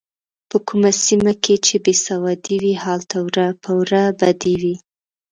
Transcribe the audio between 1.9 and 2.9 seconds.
سوادي وي